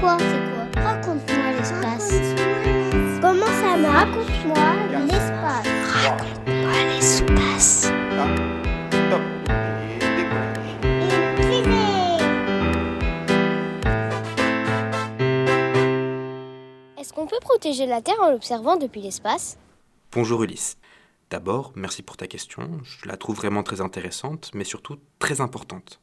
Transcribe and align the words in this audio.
quoi 0.00 0.16
C'est 0.18 0.42
quoi 0.50 0.82
Raconte-moi 0.82 1.52
l'espace. 1.58 2.12
Comment 3.20 3.46
ça 3.46 3.76
marche 3.76 4.08
Raconte-moi 4.08 5.02
l'espace. 5.06 5.68
Raconte-moi 5.92 6.72
l'espace. 6.94 7.92
Décollage. 10.16 11.76
Est-ce 16.98 17.12
qu'on 17.12 17.26
peut 17.26 17.38
protéger 17.40 17.86
la 17.86 18.00
Terre 18.02 18.20
en 18.22 18.30
l'observant 18.30 18.76
depuis 18.76 19.00
l'espace 19.00 19.58
Bonjour 20.12 20.42
Ulysse. 20.42 20.76
D'abord, 21.30 21.72
merci 21.74 22.02
pour 22.02 22.16
ta 22.16 22.26
question. 22.26 22.80
Je 22.84 23.08
la 23.08 23.16
trouve 23.16 23.36
vraiment 23.36 23.62
très 23.62 23.80
intéressante, 23.80 24.50
mais 24.54 24.64
surtout 24.64 24.96
très 25.18 25.40
importante. 25.40 26.00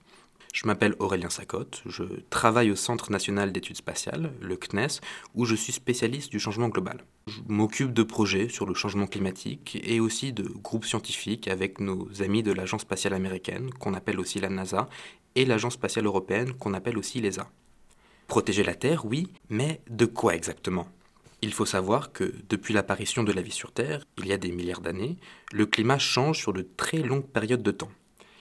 Je 0.54 0.68
m'appelle 0.68 0.94
Aurélien 1.00 1.32
Sacotte, 1.32 1.82
je 1.88 2.04
travaille 2.30 2.70
au 2.70 2.76
Centre 2.76 3.12
national 3.12 3.52
d'études 3.52 3.76
spatiales, 3.76 4.32
le 4.40 4.56
CNES, 4.56 5.02
où 5.34 5.46
je 5.46 5.56
suis 5.56 5.74
spécialiste 5.74 6.30
du 6.30 6.40
changement 6.40 6.70
global. 6.70 7.04
Je 7.26 7.42
m'occupe 7.48 7.92
de 7.92 8.04
projets 8.04 8.50
sur 8.50 8.68
le 8.68 8.76
changement 8.76 9.08
climatique 9.08 9.80
et 9.84 10.00
aussi 10.00 10.32
de 10.32 10.44
groupes 10.44 10.86
scientifiques 10.86 11.48
avec 11.48 11.80
nos 11.80 12.08
amis 12.22 12.44
de 12.44 12.52
l'Agence 12.52 12.82
spatiale 12.82 13.16
américaine, 13.16 13.72
qu'on 13.72 13.96
appelle 13.96 14.20
aussi 14.20 14.40
la 14.40 14.50
NASA, 14.50 14.88
et 15.34 15.46
l'Agence 15.46 15.74
spatiale 15.74 16.06
européenne, 16.06 16.54
qu'on 16.54 16.76
appelle 16.76 17.00
aussi 17.00 17.20
l'ESA. 17.20 17.50
Protéger 18.28 18.64
la 18.64 18.76
Terre, 18.76 19.06
oui, 19.06 19.30
mais 19.50 19.82
de 19.90 20.06
quoi 20.06 20.36
exactement? 20.36 20.88
Il 21.42 21.52
faut 21.52 21.66
savoir 21.66 22.12
que 22.14 22.32
depuis 22.48 22.76
l'apparition 22.76 23.24
de 23.24 23.32
la 23.32 23.42
vie 23.42 23.50
sur 23.52 23.72
Terre, 23.72 24.06
il 24.20 24.28
y 24.28 24.32
a 24.32 24.38
des 24.38 24.52
milliards 24.52 24.82
d'années, 24.82 25.18
le 25.52 25.66
climat 25.66 25.98
change 25.98 26.38
sur 26.38 26.54
de 26.54 26.62
très 26.62 27.00
longues 27.00 27.26
périodes 27.26 27.64
de 27.64 27.72
temps. 27.72 27.92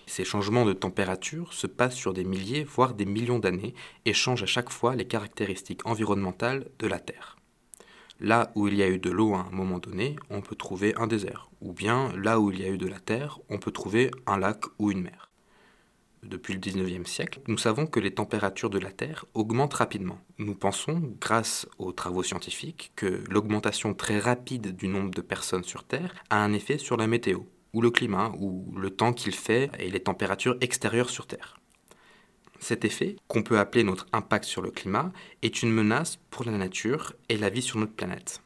Ces 0.07 0.25
changements 0.25 0.65
de 0.65 0.73
température 0.73 1.53
se 1.53 1.67
passent 1.67 1.97
sur 1.97 2.13
des 2.13 2.25
milliers, 2.25 2.65
voire 2.65 2.95
des 2.95 3.05
millions 3.05 3.39
d'années, 3.39 3.75
et 4.05 4.13
changent 4.13 4.43
à 4.43 4.47
chaque 4.47 4.71
fois 4.71 4.97
les 4.97 5.07
caractéristiques 5.07 5.87
environnementales 5.87 6.67
de 6.79 6.87
la 6.87 6.99
Terre. 6.99 7.37
Là 8.21 8.53
où 8.55 8.69
il 8.69 8.75
y 8.75 8.83
a 8.83 8.89
eu 8.89 8.99
de 8.99 9.11
l'eau 9.11 9.35
à 9.35 9.47
un 9.49 9.51
moment 9.51 9.79
donné, 9.79 10.17
on 10.31 10.41
peut 10.41 10.55
trouver 10.55 10.95
un 10.97 11.07
désert, 11.07 11.51
ou 11.61 11.73
bien 11.73 12.13
là 12.17 12.41
où 12.41 12.51
il 12.51 12.61
y 12.61 12.65
a 12.65 12.69
eu 12.69 12.79
de 12.79 12.87
la 12.87 13.01
Terre, 13.01 13.41
on 13.49 13.59
peut 13.59 13.73
trouver 13.73 14.11
un 14.27 14.39
lac 14.39 14.65
ou 14.79 14.91
une 14.91 15.03
mer 15.03 15.33
depuis 16.23 16.55
le 16.55 16.61
19e 16.61 17.07
siècle, 17.07 17.41
nous 17.49 17.59
savons 17.59 17.87
que 17.87 18.01
les 18.01 18.15
températures 18.15 18.71
de 18.71 18.79
la 18.79 18.93
Terre 18.93 19.25
augmentent 19.35 19.75
rapidement. 19.75 20.19
Nous 20.39 20.55
pensons, 20.55 21.15
grâce 21.21 21.67
aux 21.79 21.93
travaux 21.93 22.23
scientifiques, 22.23 22.93
que 22.97 23.25
l'augmentation 23.29 23.95
très 23.95 24.19
rapide 24.19 24.75
du 24.77 24.89
nombre 24.89 25.11
de 25.11 25.21
personnes 25.21 25.65
sur 25.65 25.85
Terre 25.85 26.15
a 26.31 26.43
un 26.43 26.53
effet 26.53 26.79
sur 26.79 26.97
la 26.97 27.07
météo, 27.07 27.41
ou 27.73 27.81
le 27.81 27.91
climat, 27.91 28.33
ou 28.39 28.73
le 28.77 28.91
temps 28.91 29.13
qu'il 29.13 29.35
fait 29.35 29.71
et 29.79 29.91
les 29.91 30.01
températures 30.01 30.57
extérieures 30.61 31.11
sur 31.11 31.27
Terre. 31.27 31.59
Cet 32.59 32.85
effet, 32.85 33.17
qu'on 33.27 33.43
peut 33.43 33.59
appeler 33.59 33.83
notre 33.83 34.07
impact 34.13 34.45
sur 34.45 34.63
le 34.63 34.71
climat, 34.71 35.13
est 35.43 35.63
une 35.63 35.73
menace 35.73 36.19
pour 36.31 36.45
la 36.45 36.53
nature 36.53 37.13
et 37.29 37.37
la 37.37 37.51
vie 37.51 37.63
sur 37.63 37.79
notre 37.79 37.95
planète. 37.95 38.41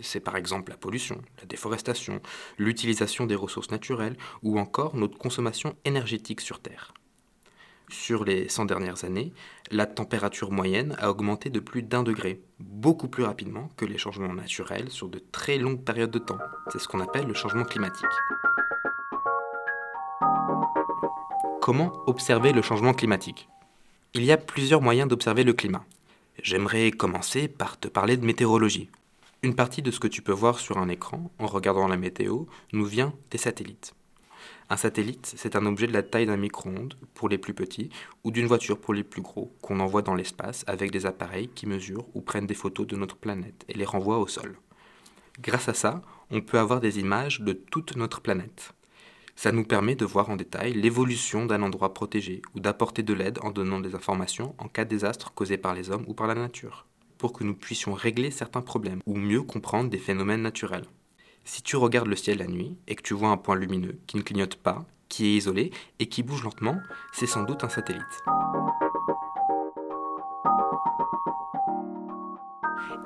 C'est 0.00 0.20
par 0.20 0.36
exemple 0.36 0.70
la 0.70 0.76
pollution, 0.76 1.20
la 1.38 1.44
déforestation, 1.44 2.22
l'utilisation 2.56 3.26
des 3.26 3.34
ressources 3.34 3.70
naturelles 3.70 4.16
ou 4.42 4.58
encore 4.58 4.96
notre 4.96 5.18
consommation 5.18 5.76
énergétique 5.84 6.40
sur 6.40 6.60
Terre. 6.60 6.94
Sur 7.90 8.24
les 8.24 8.48
100 8.48 8.66
dernières 8.66 9.04
années, 9.04 9.32
la 9.70 9.86
température 9.86 10.50
moyenne 10.50 10.94
a 10.98 11.10
augmenté 11.10 11.48
de 11.48 11.58
plus 11.58 11.82
d'un 11.82 12.02
degré, 12.02 12.42
beaucoup 12.60 13.08
plus 13.08 13.24
rapidement 13.24 13.70
que 13.76 13.86
les 13.86 13.98
changements 13.98 14.32
naturels 14.32 14.90
sur 14.90 15.08
de 15.08 15.18
très 15.18 15.58
longues 15.58 15.82
périodes 15.82 16.10
de 16.10 16.18
temps. 16.18 16.38
C'est 16.70 16.78
ce 16.78 16.86
qu'on 16.86 17.00
appelle 17.00 17.26
le 17.26 17.34
changement 17.34 17.64
climatique. 17.64 18.04
Comment 21.68 22.02
observer 22.06 22.54
le 22.54 22.62
changement 22.62 22.94
climatique 22.94 23.46
Il 24.14 24.24
y 24.24 24.32
a 24.32 24.38
plusieurs 24.38 24.80
moyens 24.80 25.06
d'observer 25.06 25.44
le 25.44 25.52
climat. 25.52 25.84
J'aimerais 26.42 26.90
commencer 26.90 27.46
par 27.46 27.78
te 27.78 27.88
parler 27.88 28.16
de 28.16 28.24
météorologie. 28.24 28.88
Une 29.42 29.54
partie 29.54 29.82
de 29.82 29.90
ce 29.90 30.00
que 30.00 30.08
tu 30.08 30.22
peux 30.22 30.32
voir 30.32 30.60
sur 30.60 30.78
un 30.78 30.88
écran 30.88 31.30
en 31.38 31.46
regardant 31.46 31.86
la 31.86 31.98
météo 31.98 32.44
nous 32.72 32.86
vient 32.86 33.12
des 33.30 33.36
satellites. 33.36 33.92
Un 34.70 34.78
satellite, 34.78 35.34
c'est 35.36 35.56
un 35.56 35.66
objet 35.66 35.86
de 35.86 35.92
la 35.92 36.02
taille 36.02 36.24
d'un 36.24 36.38
micro-ondes 36.38 36.94
pour 37.12 37.28
les 37.28 37.36
plus 37.36 37.52
petits 37.52 37.90
ou 38.24 38.30
d'une 38.30 38.46
voiture 38.46 38.80
pour 38.80 38.94
les 38.94 39.04
plus 39.04 39.20
gros 39.20 39.54
qu'on 39.60 39.80
envoie 39.80 40.00
dans 40.00 40.14
l'espace 40.14 40.64
avec 40.66 40.90
des 40.90 41.04
appareils 41.04 41.48
qui 41.48 41.66
mesurent 41.66 42.08
ou 42.14 42.22
prennent 42.22 42.46
des 42.46 42.54
photos 42.54 42.86
de 42.86 42.96
notre 42.96 43.16
planète 43.16 43.66
et 43.68 43.74
les 43.74 43.84
renvoient 43.84 44.20
au 44.20 44.26
sol. 44.26 44.58
Grâce 45.38 45.68
à 45.68 45.74
ça, 45.74 46.00
on 46.30 46.40
peut 46.40 46.58
avoir 46.58 46.80
des 46.80 46.98
images 46.98 47.42
de 47.42 47.52
toute 47.52 47.94
notre 47.94 48.22
planète. 48.22 48.72
Ça 49.40 49.52
nous 49.52 49.62
permet 49.62 49.94
de 49.94 50.04
voir 50.04 50.30
en 50.30 50.34
détail 50.34 50.72
l'évolution 50.72 51.46
d'un 51.46 51.62
endroit 51.62 51.94
protégé 51.94 52.42
ou 52.56 52.58
d'apporter 52.58 53.04
de 53.04 53.14
l'aide 53.14 53.38
en 53.42 53.52
donnant 53.52 53.78
des 53.78 53.94
informations 53.94 54.52
en 54.58 54.66
cas 54.66 54.84
de 54.84 54.90
désastre 54.90 55.32
causé 55.32 55.56
par 55.56 55.74
les 55.74 55.92
hommes 55.92 56.04
ou 56.08 56.12
par 56.12 56.26
la 56.26 56.34
nature, 56.34 56.86
pour 57.18 57.32
que 57.32 57.44
nous 57.44 57.54
puissions 57.54 57.94
régler 57.94 58.32
certains 58.32 58.62
problèmes 58.62 59.00
ou 59.06 59.14
mieux 59.14 59.42
comprendre 59.42 59.90
des 59.90 59.98
phénomènes 59.98 60.42
naturels. 60.42 60.86
Si 61.44 61.62
tu 61.62 61.76
regardes 61.76 62.08
le 62.08 62.16
ciel 62.16 62.38
la 62.38 62.48
nuit 62.48 62.76
et 62.88 62.96
que 62.96 63.02
tu 63.02 63.14
vois 63.14 63.28
un 63.28 63.36
point 63.36 63.54
lumineux 63.54 64.00
qui 64.08 64.16
ne 64.16 64.22
clignote 64.22 64.56
pas, 64.56 64.84
qui 65.08 65.26
est 65.26 65.36
isolé 65.36 65.70
et 66.00 66.08
qui 66.08 66.24
bouge 66.24 66.42
lentement, 66.42 66.80
c'est 67.12 67.26
sans 67.26 67.44
doute 67.44 67.62
un 67.62 67.68
satellite. 67.68 68.02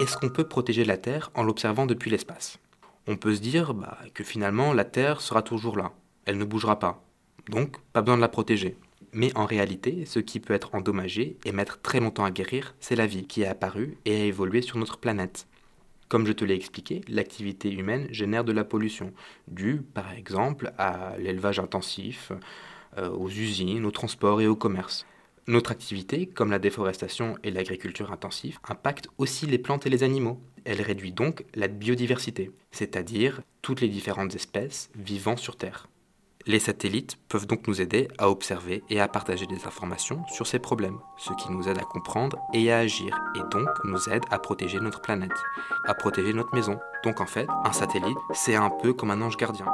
Est-ce 0.01 0.17
qu'on 0.17 0.31
peut 0.31 0.49
protéger 0.49 0.87
la 0.87 0.97
Terre 0.97 1.31
en 1.35 1.43
l'observant 1.43 1.85
depuis 1.85 2.11
l'espace? 2.11 2.59
On 3.07 3.19
peut 3.19 3.35
se 3.35 3.43
dire 3.43 3.75
bah, 3.75 3.99
que 4.15 4.25
finalement 4.25 4.73
la 4.73 4.87
Terre 4.87 5.21
sera 5.21 5.43
toujours 5.43 5.77
là, 5.77 5.93
elle 6.25 6.39
ne 6.39 6.45
bougera 6.45 6.79
pas, 6.79 7.05
donc 7.49 7.77
pas 7.93 8.03
besoin 8.03 8.17
de 8.17 8.23
la 8.23 8.29
protéger. 8.29 8.77
Mais 9.13 9.37
en 9.37 9.45
réalité, 9.45 10.05
ce 10.07 10.21
qui 10.21 10.41
peut 10.41 10.55
être 10.55 10.75
endommagé 10.75 11.37
et 11.45 11.53
mettre 11.53 11.81
très 11.81 12.01
longtemps 12.01 12.25
à 12.25 12.31
guérir, 12.31 12.75
c'est 12.81 12.97
la 12.97 13.07
vie 13.07 13.27
qui 13.27 13.43
est 13.43 13.47
apparue 13.47 13.99
et 14.07 14.23
a 14.23 14.25
évolué 14.25 14.63
sur 14.63 14.79
notre 14.79 14.99
planète. 14.99 15.47
Comme 16.09 16.27
je 16.27 16.33
te 16.33 16.45
l'ai 16.45 16.55
expliqué, 16.55 17.03
l'activité 17.09 17.71
humaine 17.71 18.07
génère 18.11 18.45
de 18.45 18.53
la 18.53 18.65
pollution, 18.65 19.13
due 19.49 19.83
par 19.83 20.13
exemple 20.13 20.73
à 20.79 21.17
l'élevage 21.19 21.59
intensif, 21.59 22.33
euh, 22.99 23.09
aux 23.11 23.31
usines, 23.31 23.85
aux 23.85 23.91
transports 23.91 24.41
et 24.41 24.47
au 24.47 24.57
commerce. 24.57 25.07
Notre 25.47 25.73
activité, 25.73 26.27
comme 26.27 26.51
la 26.51 26.59
déforestation 26.59 27.37
et 27.43 27.51
l'agriculture 27.51 28.13
intensive, 28.13 28.59
impacte 28.69 29.09
aussi 29.19 29.47
les 29.47 29.59
plantes 29.59 29.87
et 29.87 29.91
les 29.91 30.03
animaux. 30.03 30.41
Elle 30.65 30.83
réduit 30.83 31.13
donc 31.13 31.45
la 31.55 31.69
biodiversité, 31.69 32.51
c'est-à-dire 32.71 33.41
toutes 33.61 33.81
les 33.81 33.89
différentes 33.89 34.35
espèces 34.35 34.91
vivant 34.95 35.37
sur 35.37 35.57
Terre. 35.57 35.89
Les 36.45 36.59
satellites 36.59 37.17
peuvent 37.29 37.47
donc 37.47 37.69
nous 37.69 37.81
aider 37.81 38.09
à 38.19 38.29
observer 38.29 38.83
et 38.91 39.01
à 39.01 39.07
partager 39.07 39.47
des 39.47 39.65
informations 39.65 40.25
sur 40.27 40.47
ces 40.47 40.59
problèmes, 40.59 40.99
ce 41.17 41.33
qui 41.35 41.53
nous 41.53 41.69
aide 41.69 41.79
à 41.79 41.85
comprendre 41.85 42.37
et 42.53 42.73
à 42.73 42.79
agir, 42.79 43.17
et 43.37 43.43
donc 43.51 43.69
nous 43.85 44.09
aide 44.09 44.25
à 44.31 44.41
protéger 44.41 44.81
notre 44.81 45.01
planète, 45.01 45.31
à 45.87 45.95
protéger 45.95 46.33
notre 46.33 46.53
maison. 46.53 46.81
Donc 47.05 47.21
en 47.21 47.27
fait, 47.27 47.47
un 47.65 47.73
satellite, 47.73 48.19
c'est 48.33 48.57
un 48.57 48.71
peu 48.71 48.93
comme 48.93 49.13
un 49.13 49.23
ange 49.23 49.37
gardien. 49.37 49.67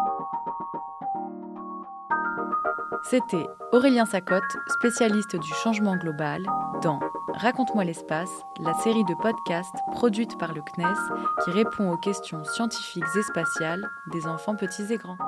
C'était 3.05 3.47
Aurélien 3.73 4.05
Sacotte, 4.05 4.43
spécialiste 4.69 5.37
du 5.37 5.55
changement 5.55 5.97
global, 5.97 6.45
dans 6.83 7.01
Raconte-moi 7.35 7.85
l'espace, 7.85 8.31
la 8.61 8.75
série 8.75 9.05
de 9.05 9.15
podcasts 9.15 9.77
produite 9.93 10.37
par 10.39 10.53
le 10.53 10.61
CNES 10.61 11.45
qui 11.45 11.51
répond 11.51 11.91
aux 11.93 11.97
questions 11.97 12.43
scientifiques 12.45 13.05
et 13.17 13.23
spatiales 13.23 13.89
des 14.13 14.27
enfants 14.27 14.57
petits 14.57 14.93
et 14.93 14.97
grands. 14.97 15.19